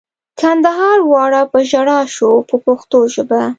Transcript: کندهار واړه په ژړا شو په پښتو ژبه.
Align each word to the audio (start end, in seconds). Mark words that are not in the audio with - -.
کندهار 0.39 0.99
واړه 1.11 1.41
په 1.51 1.59
ژړا 1.69 1.99
شو 2.15 2.31
په 2.49 2.55
پښتو 2.65 2.99
ژبه. 3.13 3.41